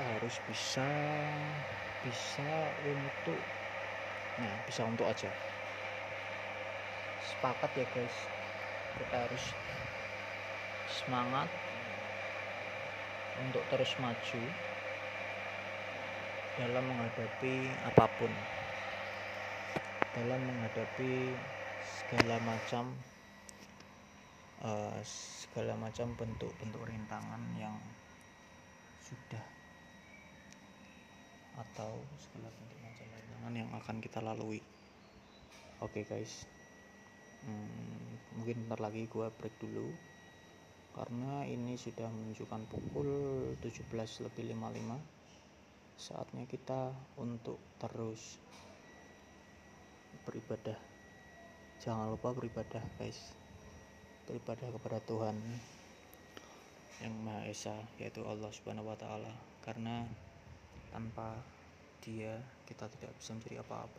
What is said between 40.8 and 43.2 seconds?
Karena ini sudah menunjukkan pukul